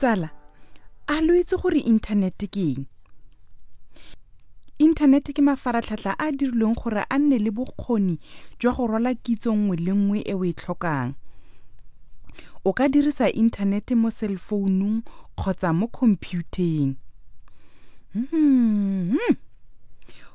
Ditsala 0.00 0.30
a 1.06 1.20
lo 1.20 1.34
itse 1.36 1.56
gore 1.60 1.80
inthanete 1.80 2.48
ke 2.48 2.60
eng? 2.72 2.84
Inthanete 4.80 5.34
ke 5.36 5.42
mafaratlhatlha 5.44 6.16
a 6.16 6.28
a 6.28 6.32
dirilweng 6.32 6.74
gore 6.74 7.04
a 7.04 7.18
nne 7.18 7.36
le 7.38 7.50
bokgoni 7.50 8.16
jwa 8.58 8.72
go 8.72 8.86
rwala 8.86 9.12
kitso 9.14 9.52
nngwe 9.52 9.76
le 9.76 9.92
nngwe 9.92 10.18
e 10.24 10.34
o 10.34 10.44
e 10.44 10.52
tlhokang. 10.56 11.12
O 12.64 12.72
ka 12.72 12.88
dirisa 12.88 13.28
inthanete 13.28 13.94
mo 13.94 14.08
cellfounung 14.08 15.04
kgotsa 15.36 15.72
mo 15.76 15.86
khomphutheng 15.92 16.96
hmm. 18.14 19.16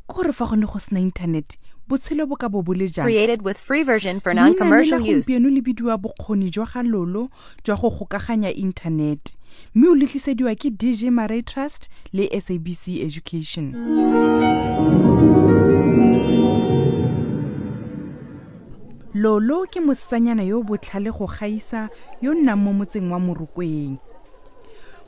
Ke 0.07 0.15
gore 0.15 0.33
fa 0.33 0.45
go 0.45 0.55
ne 0.55 0.65
go 0.65 0.79
sena 0.79 0.99
inthanete 0.99 1.57
botshelo 1.87 2.25
bo 2.27 2.35
ka 2.35 2.49
bo 2.49 2.61
bo 2.61 2.73
le 2.73 2.87
jang? 2.87 3.05
Created 3.05 3.41
with 3.41 3.57
free 3.57 3.83
version 3.83 4.19
for 4.19 4.33
non-commercial 4.33 5.01
use. 5.01 5.25
gompieno 5.25 5.49
le 5.49 5.61
bidiwa 5.61 5.97
bokgoni 5.97 6.49
jwa 6.49 6.65
ga 6.65 6.83
lolo 6.83 7.29
jwa 7.63 7.75
go 7.77 7.89
gokaganya 7.89 8.53
inthanete 8.53 9.33
mme 9.75 9.87
o 9.89 9.95
letlisediwa 9.95 10.55
ke 10.55 10.69
dj 10.69 11.09
maray 11.09 11.41
trust 11.41 11.89
le 12.13 12.29
sabc 12.41 13.01
education. 13.01 13.73
Lolo 19.13 19.65
ke 19.71 19.79
mosetsanyana 19.79 20.43
yo 20.43 20.63
botlhale 20.63 21.11
go 21.11 21.25
gaisa 21.25 21.89
yo 22.21 22.33
nnang 22.33 22.57
mo 22.59 22.73
motseng 22.73 23.11
wa 23.11 23.19
morokweng 23.19 23.97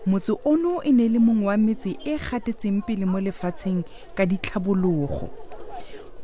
motse 0.07 0.33
ono 0.45 0.81
e 0.83 0.91
ne 0.91 1.05
e 1.05 1.09
le 1.09 1.19
mongwe 1.19 1.45
wa 1.47 1.57
metse 1.57 1.97
e 2.05 2.17
gatetseng 2.17 2.81
pele 2.87 3.05
mo 3.05 3.19
lefatsheng 3.19 3.83
ka 4.15 4.25
ditlhabologo. 4.25 5.29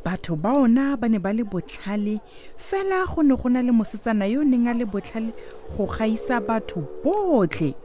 Batho 0.04 0.36
ba 0.36 0.54
ona 0.56 0.96
ba 0.96 1.08
ne 1.08 1.20
ba 1.20 1.34
le 1.34 1.44
botlhale 1.44 2.20
fela 2.58 3.06
go 3.06 3.22
ne 3.24 3.36
go 3.36 3.50
na 3.50 3.62
le 3.62 3.72
mosetsana 3.72 4.28
yo 4.32 4.42
o 4.42 4.44
neng 4.44 4.68
a 4.68 4.74
le 4.74 4.86
botlhale 4.86 5.34
go 5.76 5.86
gaisa 5.86 6.40
batho 6.40 6.84
botlhe. 7.04 7.76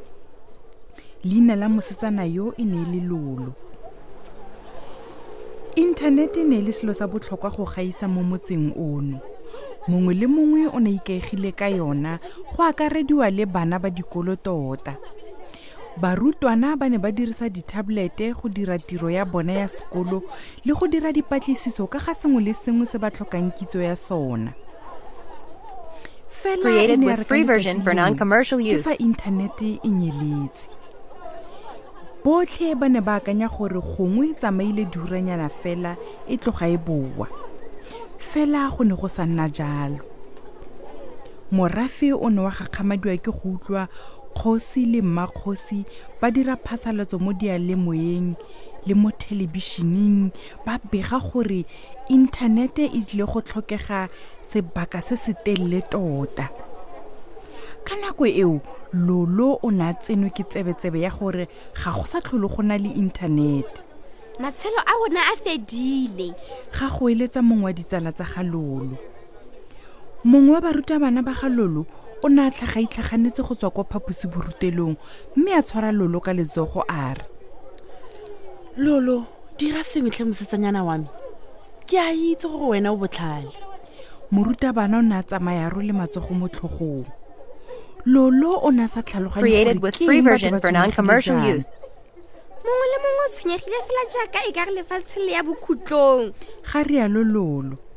Leina 1.24 1.56
la 1.56 1.68
mosetsana 1.68 2.24
yo 2.26 2.54
e 2.58 2.64
ne 2.64 2.78
e 2.82 2.86
le 2.94 3.00
lolo. 3.06 3.54
Inthanete 5.76 6.42
e 6.42 6.44
ne 6.44 6.58
e 6.58 6.62
le 6.62 6.72
selo 6.72 6.94
sa 6.94 7.06
botlhokwa 7.06 7.50
go 7.50 7.64
gaisa 7.64 8.06
mo 8.08 8.22
motseng 8.22 8.70
ono. 8.74 9.18
Mongwe 9.88 10.14
le 10.14 10.26
mongwe 10.26 10.66
o 10.74 10.78
ne 10.78 10.90
ikaegile 10.94 11.52
ka 11.52 11.66
yona 11.68 12.18
go 12.54 12.62
akarediwa 12.62 13.30
le 13.30 13.46
bana 13.46 13.78
ba 13.78 13.90
dikolo 13.90 14.36
tota 14.36 14.94
barutwana 16.00 16.76
ba 16.78 16.88
ne 16.88 16.98
ba 16.98 17.10
dirisa 17.12 17.48
ditabolete 17.50 18.32
go 18.34 18.48
dira 18.48 18.78
tiro 18.78 19.10
ya 19.10 19.24
bona 19.24 19.52
ya 19.52 19.68
sekolo 19.68 20.22
le 20.64 20.72
go 20.74 20.86
dira 20.86 21.12
dipatlisiso 21.12 21.90
ka 21.90 21.98
ga 21.98 22.14
sengwe 22.14 22.42
le 22.42 22.54
sengwe 22.54 22.86
se 22.86 22.98
ba 22.98 23.10
tlhokang 23.10 23.50
kitso 23.50 23.82
ya 23.82 23.96
sona. 23.96 24.54
E 26.38 26.56
Created 26.56 27.02
ya 27.02 27.06
with 27.06 27.26
free 27.26 27.42
version 27.42 27.82
for 27.82 27.92
non-commercial 27.94 28.60
use. 28.60 28.84
fa 28.84 28.94
inthanete 28.96 29.80
e 29.82 29.88
nyeletse. 29.90 30.70
Botlhe 32.24 32.78
ba 32.78 32.88
ne 32.88 33.00
ba 33.00 33.18
akanya 33.18 33.48
gore 33.50 33.80
gongwe 33.80 34.30
e 34.30 34.34
tsamaile 34.34 34.84
diuranyana 34.86 35.50
fela 35.50 35.96
e 36.28 36.36
tloga 36.36 36.68
e 36.68 36.76
boa. 36.76 37.26
Fela 38.18 38.70
go 38.70 38.84
ne 38.84 38.94
go 38.94 39.08
sa 39.08 39.26
nna 39.26 39.48
jalo. 39.50 39.98
Morafe 41.50 42.12
o 42.14 42.28
ne 42.30 42.40
wa 42.40 42.50
gakgamadiwa 42.50 43.16
ke 43.18 43.32
go 43.34 43.58
utlwa 43.58 43.88
kgosi 44.38 44.86
le 44.86 45.02
mmakgosi 45.02 45.84
ba 46.20 46.30
dira 46.30 46.54
phasalatso 46.56 47.18
mo 47.18 47.32
dialemoyeng 47.32 48.36
le 48.86 48.94
mo 48.94 49.10
thelebišeneng. 49.10 50.30
Ba 50.64 50.78
bega 50.90 51.18
gore 51.18 51.66
inthanete 52.08 52.86
e 52.86 53.00
tlile 53.02 53.26
go 53.26 53.40
tlhokega 53.40 54.08
sebaka 54.42 55.00
se 55.02 55.16
se 55.16 55.32
telele 55.44 55.82
tota. 55.90 56.48
Ka 57.84 57.94
nako 57.98 58.26
eo 58.26 58.60
lolo 58.92 59.58
o 59.62 59.70
ne 59.70 59.90
a 59.90 59.94
tsenwe 59.94 60.30
ke 60.30 60.44
tsebetsebe 60.46 61.02
ya 61.02 61.10
gore 61.10 61.48
ga 61.74 61.90
go 61.90 62.04
sa 62.06 62.20
tlhole 62.20 62.48
go 62.48 62.62
na 62.62 62.78
le 62.78 62.90
inthanete 62.94 63.82
matshelo 64.38 64.78
a 64.86 64.94
bona 65.02 65.20
a 65.20 65.34
fedile. 65.36 66.30
Ga 66.72 66.86
go 66.94 67.10
eletsa 67.10 67.42
mongwe 67.42 67.64
wa 67.64 67.72
ditsala 67.72 68.12
tsa 68.12 68.24
ga 68.24 68.42
lolo 68.42 69.17
mongwe 70.28 70.54
wa 70.54 70.60
barutabana 70.60 71.24
ba 71.24 71.32
ga 71.32 71.48
lolo 71.48 71.86
o 72.22 72.28
ne 72.28 72.40
a 72.46 72.50
tlhaga 72.50 72.80
itlhaganetse 72.84 73.40
go 73.46 73.54
tswa 73.54 73.70
kwa 73.70 73.84
phaposiborutelong 73.84 74.96
mme 75.36 75.50
a 75.56 75.62
tshwara 75.62 75.88
lolo 75.92 76.20
ka 76.20 76.32
letsogo 76.36 76.84
a 76.84 77.14
re 77.16 77.24
lolo 78.76 79.24
dira 79.58 79.80
sengwe 79.82 80.10
tlhe 80.10 80.24
mosetsanyana 80.28 80.84
wa 80.84 80.98
me. 80.98 81.08
Ke 81.88 81.96
a 81.98 82.12
itse 82.12 82.44
gore 82.44 82.76
wena 82.76 82.92
o 82.92 82.96
botlhale. 82.96 83.50
Morutabana 84.30 84.98
o 84.98 85.02
ne 85.02 85.16
a 85.16 85.22
tsamaya 85.22 85.72
ro 85.72 85.80
le 85.80 85.92
matsogo 85.96 86.34
mo 86.36 86.46
tlhogong 86.48 87.06
lolo 88.04 88.60
o 88.62 88.70
ne 88.70 88.84
a 88.84 88.88
sa 88.88 89.00
tlhaloganye 89.00 89.40
Created 89.40 89.82
with 89.82 89.96
free 89.96 90.20
version 90.20 90.60
for 90.60 90.70
non-commercial 90.70 91.40
use. 91.48 91.78
mongwe 92.68 92.86
le 92.92 92.98
mongwe 93.02 93.24
o 93.24 93.30
tshwenyegile 93.32 93.78
fela 93.88 94.02
jaaka 94.12 94.40
e 94.44 94.52
ka 94.52 94.62
re 94.68 94.72
lefatshe 94.76 95.18
le 95.24 95.32
ya 95.32 95.42
bokhutlong. 95.42 96.34
Ga 96.68 96.80
rialo 96.84 97.24
lolo 97.24 97.87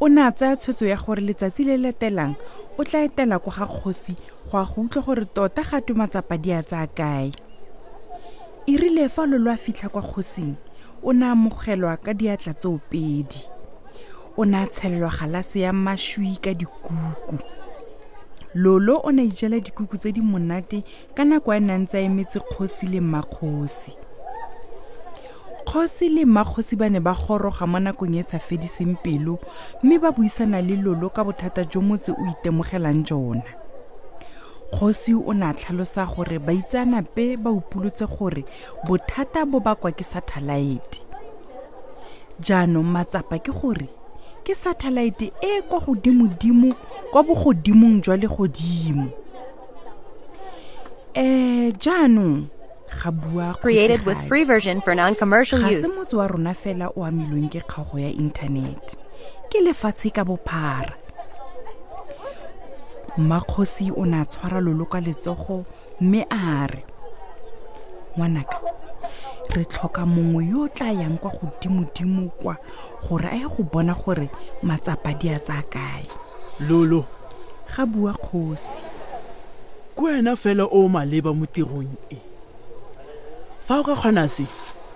o 0.00 0.08
ne 0.08 0.22
a 0.22 0.30
tsaya 0.32 0.56
tshwetso 0.56 0.86
ya 0.86 0.96
gore 0.96 1.22
letsatsi 1.22 1.64
le 1.64 1.76
latelang 1.76 2.34
o 2.78 2.84
tla 2.84 3.04
etela 3.04 3.38
kwa 3.38 3.52
ga 3.52 3.66
kgosi 3.66 4.16
go 4.50 4.58
a 4.58 4.64
go 4.64 4.82
utlwa 4.82 5.02
gore 5.04 5.24
tota 5.24 5.62
gato 5.62 5.94
matsapa 5.94 6.36
di 6.36 6.52
a 6.52 6.62
tsaya 6.62 6.86
kae. 6.86 7.32
E 8.66 8.76
rile 8.76 9.08
fa 9.08 9.26
lolo 9.26 9.50
a 9.50 9.56
fitlha 9.56 9.88
kwa 9.88 10.02
kgosing 10.02 10.54
o 11.02 11.12
ne 11.12 11.26
amogelwa 11.26 11.96
ka 11.96 12.14
diatla 12.14 12.54
tseopedi 12.54 13.46
o 14.36 14.44
ne 14.44 14.56
a 14.58 14.66
tshelelwa 14.66 15.10
galase 15.10 15.60
ya 15.60 15.72
mašwi 15.72 16.36
ka 16.42 16.54
dikuku. 16.54 17.38
Lolo 18.54 19.00
o 19.04 19.10
ne 19.12 19.22
a 19.22 19.24
ijela 19.24 19.60
dikuku 19.60 19.96
tse 19.96 20.12
di 20.12 20.20
monate 20.20 20.84
ka 21.14 21.24
nako 21.24 21.52
a 21.52 21.60
ne 21.60 21.72
a 21.72 21.78
ntse 21.78 21.94
a 21.98 22.00
emetse 22.00 22.40
kgosi 22.40 22.86
le 22.86 23.00
mmakgosi 23.00 24.03
kgosi 25.74 26.08
le 26.08 26.24
mmakgosi 26.24 26.76
ba 26.76 26.88
ne 26.88 27.00
ba 27.00 27.16
goroga 27.18 27.66
mo 27.66 27.78
nakong 27.82 28.14
e 28.14 28.22
sa 28.22 28.38
fediseng 28.38 28.94
pelo 29.02 29.42
mme 29.82 29.98
ba 29.98 30.12
buisana 30.14 30.62
le 30.62 30.78
lolo 30.78 31.10
ka 31.10 31.24
bothata 31.26 31.66
jo 31.66 31.82
motse 31.82 32.14
o 32.14 32.22
itemogelang 32.30 33.02
jona. 33.02 33.42
Kgosi 34.70 35.18
o 35.18 35.34
ne 35.34 35.50
a 35.50 35.52
tlhalosa 35.52 36.06
gore 36.06 36.38
baitsanape 36.38 37.42
ba 37.42 37.50
upolotse 37.50 38.06
gore 38.06 38.46
bothata 38.86 39.42
bo 39.44 39.58
bakwa 39.58 39.90
ke 39.90 40.04
satellite. 40.06 41.02
Jaanong 42.38 42.86
matsapa 42.86 43.42
ke 43.42 43.50
gore 43.50 43.90
ke 44.46 44.54
satellite 44.54 45.34
e 45.42 45.62
kwa 45.66 45.80
godimo-dimo 45.82 46.70
kwa 47.10 47.22
bogodimong 47.26 47.98
jwa 47.98 48.14
legodimo. 48.16 49.10
Um 51.18 51.72
jaanong 51.82 52.53
Created 53.60 54.06
with 54.06 54.16
free 54.28 54.44
version 54.44 54.80
for 54.80 54.94
non-commercial 54.94 55.60
ga 55.60 55.68
se 55.68 55.78
use. 55.78 55.98
motse 55.98 56.16
wa 56.16 56.26
rona 56.26 56.54
fela 56.54 56.88
o 56.96 57.04
amilweng 57.04 57.50
ke 57.50 57.60
kgaogo 57.66 57.98
ya 57.98 58.08
inthanete. 58.08 58.96
Ke 59.50 59.60
lefatshe 59.60 60.12
ka 60.12 60.24
bophara. 60.24 60.94
Mmakgosi 63.18 63.92
o 63.96 64.04
ne 64.04 64.20
a 64.20 64.24
tshwara 64.24 64.60
lolo 64.60 64.84
ka 64.86 65.00
letsogo 65.00 65.64
mme 66.00 66.26
a 66.30 66.66
re 66.66 66.84
ngwanaka 68.16 68.58
re 69.54 69.64
tlhoka 69.64 70.06
mongwe 70.06 70.46
yo 70.48 70.62
o 70.64 70.68
tla 70.68 70.90
yang 70.90 71.18
kwa 71.18 71.30
godimo-dimo 71.30 72.30
kwa 72.40 72.56
gore 73.08 73.28
a 73.28 73.36
ye 73.36 73.46
go 73.46 73.62
bona 73.62 73.94
gore 73.94 74.30
matsapa 74.62 75.12
di 75.14 75.28
a 75.28 75.38
tsaya 75.38 75.62
kae. 75.62 76.06
Lolo. 76.68 77.06
Ga 77.76 77.86
bua 77.86 78.12
kgosi. 78.12 78.82
Ke 79.94 80.02
wena 80.02 80.36
fela 80.36 80.64
o 80.64 80.86
o 80.86 80.88
maleba 80.88 81.34
mo 81.34 81.46
tirong 81.46 81.94
e 82.10 82.33
fa 83.66 83.80
o 83.80 83.84
ka 83.84 83.94
kgona 83.96 84.28
se 84.28 84.44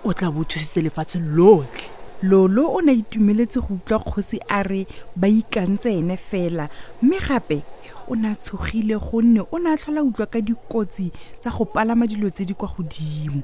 o 0.05 0.13
tla 0.13 0.29
bo 0.31 0.43
thusitse 0.43 0.81
lefatshe 0.85 1.19
lotlhe. 1.19 1.89
Lolo 2.21 2.67
o 2.75 2.81
ne 2.81 2.93
itumeletse 2.93 3.59
go 3.63 3.73
utlwa 3.79 3.99
kgosi 3.99 4.39
a 4.47 4.61
re 4.63 4.85
ba 5.15 5.27
ikantse 5.27 5.89
ene 5.89 6.17
fela 6.17 6.69
mme 7.01 7.17
gape 7.19 7.63
o 8.07 8.15
ne 8.15 8.29
a 8.29 8.35
tshogile 8.35 8.99
gonne 8.99 9.41
o 9.51 9.57
ne 9.57 9.73
a 9.73 9.77
tlhola 9.77 10.03
utlwa 10.03 10.27
ka 10.27 10.41
dikotsi 10.41 11.11
tsa 11.39 11.49
go 11.49 11.65
palama 11.65 12.07
dilo 12.07 12.29
tse 12.29 12.45
di 12.45 12.53
kwa 12.53 12.67
godimo. 12.67 13.41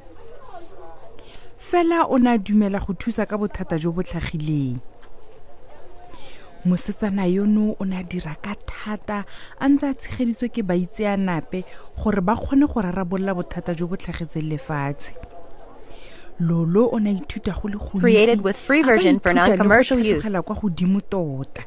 Fela 1.57 2.05
o 2.05 2.19
ne 2.19 2.29
a 2.29 2.37
dumela 2.37 2.79
go 2.79 2.93
thusa 2.93 3.25
ka 3.25 3.37
bothata 3.37 3.79
jo 3.79 3.91
bo 3.91 4.03
tlhagileng 4.03 4.77
mosetsana 6.65 7.25
yono 7.29 7.75
o 7.79 7.85
ne 7.85 7.97
a 7.97 8.03
dira 8.03 8.35
ka 8.41 8.55
thata 8.65 9.25
a 9.59 9.67
ntse 9.69 9.85
a 9.85 9.93
tshegeditswe 9.93 10.49
ke 10.49 10.61
baitseanape 10.65 11.63
gore 12.01 12.21
ba 12.21 12.35
kgone 12.35 12.65
go 12.67 12.81
rarabolola 12.81 13.35
bothata 13.37 13.75
jo 13.75 13.87
bo 13.87 13.95
tlhagetseng 13.95 14.49
lefatshe. 14.49 15.13
Lolo 16.39 16.89
o 16.91 16.99
ne 16.99 17.09
a 17.09 17.13
ithuta 17.13 17.53
go 17.53 17.67
le 17.69 17.77
gontsi, 17.77 18.01
Created 18.01 18.41
with 18.41 18.57
free 18.57 18.81
version 18.81 19.19
for 19.19 19.31
ithuta 19.31 19.47
le 19.47 19.47
go 19.47 19.55
non-commercial 19.55 19.99
use. 19.99 20.41
kwa 20.41 20.55
godimo 20.55 21.01
tota. 21.01 21.63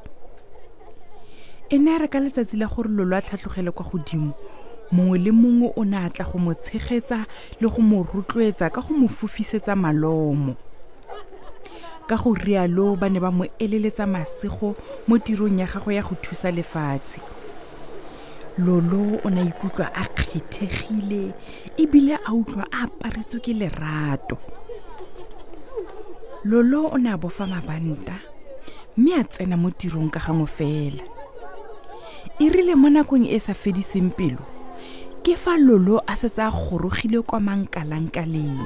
E 1.70 1.78
ne 1.78 1.94
a 1.94 1.98
re 1.98 2.08
ka 2.08 2.18
letsatsi 2.18 2.56
la 2.58 2.66
gore 2.66 2.88
lolo 2.88 3.16
a 3.16 3.22
kwa 3.72 3.86
godimo 3.86 4.34
mongwe 4.90 5.18
le 5.18 5.30
mongwe 5.30 5.72
o 5.76 5.84
ne 5.84 5.96
a 5.96 6.10
tla 6.10 6.24
go 6.24 6.38
mo 6.38 6.54
tshegetsa 6.54 7.26
le 7.60 7.68
go 7.68 7.82
mo 7.82 8.02
rotloetsa 8.02 8.70
ka 8.72 8.80
go 8.80 8.94
mo 8.94 9.08
fofisetsa 9.08 9.76
malomo 9.76 10.56
ka 12.08 12.16
go 12.16 12.32
rialo 12.32 12.96
ba 12.96 13.12
ne 13.12 13.20
ba 13.20 13.28
mo 13.28 13.44
eleletsa 13.60 14.08
masego 14.08 14.72
mo 15.04 15.20
tirong 15.20 15.60
ya 15.60 15.68
gagwe 15.68 16.00
ya 16.00 16.02
go 16.02 16.16
thusa 16.16 16.48
lefatshe. 16.48 17.20
Lolo 18.58 19.20
o 19.22 19.28
ne 19.30 19.44
a 19.44 19.48
ikutlwa 19.52 19.92
a 19.92 20.04
kgethegile 20.08 21.36
ebile 21.76 22.16
a 22.16 22.32
utlwa 22.32 22.64
a 22.72 22.88
aparetswe 22.88 23.38
ke 23.44 23.52
lerato. 23.52 24.40
Lolo 26.48 26.88
o 26.88 26.96
ne 26.96 27.12
a 27.12 27.20
bofa 27.20 27.44
mabanta 27.46 28.16
mme 28.96 29.12
a 29.20 29.24
tsena 29.24 29.60
mo 29.60 29.70
tirong 29.70 30.10
ka 30.10 30.18
gangwe 30.18 30.48
fela. 30.48 31.04
E 32.40 32.48
rile 32.48 32.74
mo 32.74 32.88
nakong 32.88 33.28
e 33.28 33.38
sa 33.38 33.52
fediseng 33.52 34.10
pelo 34.16 34.42
ke 35.22 35.36
fa 35.36 35.60
lolo 35.60 36.00
a 36.08 36.16
setse 36.16 36.40
a 36.40 36.48
gorogile 36.48 37.20
kwa 37.20 37.38
mankalankaleng 37.38 38.64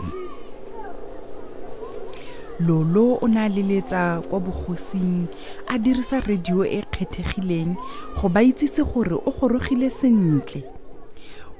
lolo 2.66 3.18
o 3.22 3.26
ne 3.28 3.40
a 3.40 3.48
leletsa 3.48 4.22
kwa 4.28 4.40
bogosing 4.40 5.28
a 5.68 5.78
dirisa 5.78 6.20
radio 6.20 6.64
e 6.64 6.82
kgethegileng 6.92 7.76
go 8.16 8.28
ba 8.28 8.42
itsise 8.42 8.82
gore 8.84 9.14
o 9.14 9.30
gorogile 9.30 9.90
sentle. 9.90 10.62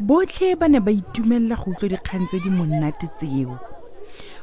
Botlhe 0.00 0.56
ba 0.58 0.69
ne 0.69 0.81
ba 0.81 0.90
itumelela 0.90 1.56
go 1.56 1.70
utlwa 1.70 1.88
dikgang 1.88 2.26
tse 2.26 2.38
di 2.40 2.50
monate 2.50 3.08
tseo. 3.19 3.58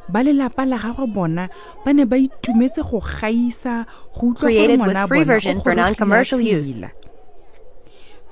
Ba 0.10 0.24
lelapa 0.24 0.66
la 0.66 0.78
gagwe 0.78 1.08
bona 1.08 1.50
ba 1.86 1.94
ne 1.94 2.06
ba 2.06 2.18
itumetse 2.18 2.82
go 2.84 3.00
gaisa 3.00 3.86
go 4.14 4.34
utlwa 4.34 4.52
gore 4.52 4.78
ngwana 4.78 5.08
bona 5.08 5.40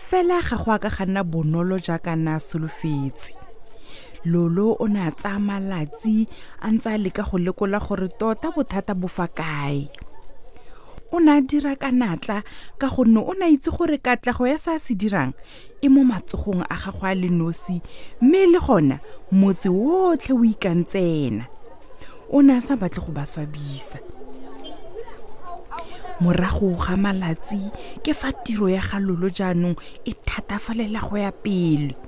fela 0.07 0.39
ga 0.41 0.57
go 0.57 0.71
a 0.71 0.79
ka 0.79 0.89
ga 0.89 1.05
nna 1.05 1.23
bonolo 1.23 1.75
jaaka 1.79 2.15
na 2.15 2.39
solofetse 2.39 3.46
lolo 4.25 4.75
o 4.79 4.87
ne 4.87 4.99
a 5.07 5.11
tsaya 5.11 5.39
malatsi 5.39 6.27
a 6.61 6.71
ntse 6.71 6.87
a 6.93 6.97
leka 6.97 7.23
go 7.23 7.37
lekola 7.37 7.79
gore 7.79 8.09
tota 8.19 8.51
bothata 8.55 8.93
bo 8.95 9.07
fa 9.07 9.27
kae. 9.27 9.89
O 11.11 11.19
ne 11.19 11.37
a 11.37 11.41
dira 11.41 11.75
ka 11.75 11.91
natla 11.91 12.43
ka 12.79 12.87
gonne 12.91 13.21
o 13.23 13.33
ne 13.33 13.45
a 13.45 13.49
itse 13.49 13.71
gore 13.71 13.97
katlego 13.97 14.47
ya 14.47 14.57
se 14.57 14.75
a 14.75 14.79
se 14.79 14.93
dirang 14.95 15.33
e 15.81 15.87
mo 15.87 16.03
matsogong 16.03 16.65
a 16.67 16.75
gagwe 16.75 17.07
a 17.11 17.15
le 17.15 17.29
nosi 17.29 17.81
mme 18.21 18.51
le 18.51 18.59
gona 18.59 18.99
motse 19.31 19.69
wotlhe 19.69 20.33
o 20.35 20.43
ikantsena. 20.43 21.47
O 22.29 22.41
ne 22.41 22.57
a 22.57 22.61
sa 22.61 22.75
batle 22.75 22.99
go 23.05 23.11
ba 23.15 23.23
swabisa. 23.23 23.99
Morago 26.19 26.73
ga 26.75 26.97
malatsi 26.97 27.71
ke 28.03 28.11
fa 28.11 28.33
tiro 28.33 28.67
ya 28.67 28.81
ga 28.81 28.99
lolo 28.99 29.29
jaanong 29.29 29.77
e 30.03 30.11
thatafalela 30.25 30.99
go 31.07 31.15
ya 31.15 31.31
pele 31.31 32.06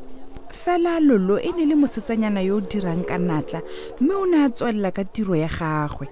fela 0.51 0.99
lolo 0.99 1.37
e 1.37 1.51
ne 1.51 1.65
le 1.65 1.75
mosetsanyana 1.75 2.41
yo 2.41 2.57
o 2.57 2.61
dirang 2.61 3.03
ka 3.05 3.17
natla 3.17 3.61
mme 3.99 4.13
o 4.13 4.25
ne 4.25 4.37
a 4.45 4.49
tswelela 4.49 4.91
ka 4.91 5.03
tiro 5.03 5.35
ya 5.35 5.47
gagwe. 5.47 6.07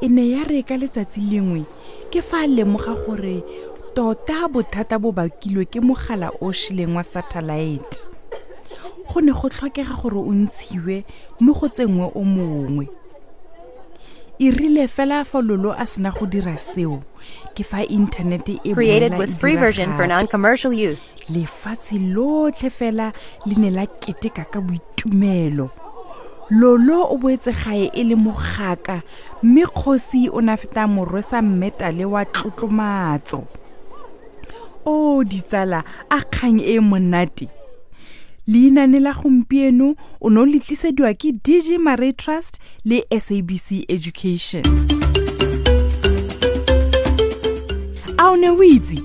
E 0.00 0.08
ne 0.08 0.28
ya 0.30 0.44
re 0.44 0.62
ka 0.62 0.76
letsatsi 0.76 1.20
lengwe 1.20 1.64
ke 2.10 2.20
fa 2.22 2.44
a 2.44 2.46
lemoga 2.46 2.94
gore 3.06 3.42
tota 3.94 4.48
bothata 4.48 4.98
bo 4.98 5.12
bakilwe 5.12 5.64
ke 5.64 5.80
mogala 5.80 6.30
o 6.40 6.52
šileng 6.52 6.96
wa 6.96 7.02
satellite. 7.02 8.04
Go 9.08 9.20
ne 9.20 9.32
go 9.32 9.48
tlhokega 9.48 9.96
gore 10.02 10.18
o 10.18 10.32
ntshiwe 10.32 11.04
mme 11.40 11.52
go 11.52 11.68
tsenngwe 11.68 12.10
o 12.14 12.22
mongwe 12.24 13.03
e 14.38 14.50
rile 14.50 14.88
fela 14.88 15.24
fa 15.24 15.40
lolo 15.40 15.72
a 15.72 15.86
sena 15.86 16.10
go 16.10 16.26
dira 16.26 16.56
seo. 16.58 17.02
Ke 17.54 17.62
fa 17.64 17.84
inthanete 17.86 18.58
e 18.64 18.74
e 18.74 18.74
lefatshe 21.30 21.98
lotlhe 22.14 22.70
fela 22.70 23.12
le 23.46 23.54
ne 23.56 23.70
la 23.70 23.86
keteka 23.86 24.44
ka 24.50 24.60
boitumelo. 24.60 25.70
Lolo 26.50 27.08
o 27.14 27.16
boetse 27.16 27.52
gae 27.52 27.90
e 27.94 28.04
le 28.04 28.16
mogaka 28.16 29.02
mme 29.42 29.66
kgosi 29.66 30.28
o 30.28 30.40
na 30.40 30.56
feta 30.56 30.86
morwesa 30.86 31.42
mmetale 31.42 32.04
wa 32.04 32.24
tlotlomatso. 32.24 33.44
O 34.84 35.24
ditsala 35.24 35.84
a 36.10 36.20
kgang 36.20 36.60
e 36.60 36.78
monate 36.80 37.48
leinane 38.46 39.00
la 39.00 39.12
gompieno 39.12 39.94
o 40.20 40.30
ne 40.30 40.40
o 40.40 40.44
le 40.44 40.60
tlisediwa 40.60 41.14
ke 41.14 41.32
dg 41.32 41.78
maray 41.80 42.12
trust 42.12 42.58
le 42.84 43.02
sabc 43.10 43.84
education. 43.88 44.62
A 48.18 48.30
o 48.30 48.36
ne 48.36 48.50
o 48.50 48.62
itse 48.62 49.00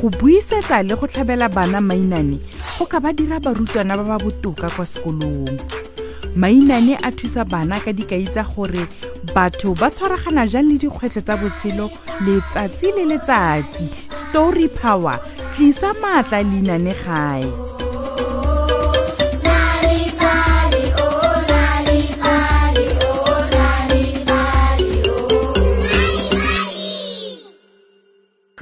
go 0.00 0.10
buisetsa 0.10 0.82
le 0.82 0.96
go 0.96 1.06
tlhabela 1.06 1.48
bana 1.48 1.80
mainane 1.80 2.38
go 2.78 2.86
ka 2.86 3.00
ba 3.00 3.12
dira 3.12 3.40
barutwana 3.40 3.96
ba 3.96 4.04
ba 4.04 4.18
botoka 4.18 4.70
kwa 4.70 4.86
sekolong. 4.86 5.48
Mainane 6.36 6.98
a 7.02 7.10
thusa 7.12 7.44
bana 7.44 7.80
ka 7.80 7.92
dikai 7.92 8.26
tsa 8.28 8.44
gore 8.44 8.84
batho 9.34 9.74
ba 9.78 9.88
tshwaragana 9.90 10.44
jang 10.50 10.68
le 10.68 10.76
dikgwetlho 10.78 11.22
tsa 11.22 11.36
botshelo 11.40 11.88
letsatsi 12.26 12.92
le 12.96 13.04
letsatsi. 13.16 13.88
Story 14.12 14.68
power 14.68 15.16
tlisa 15.54 15.94
maatla 16.02 16.42
leinane 16.42 16.92
gae 17.04 17.73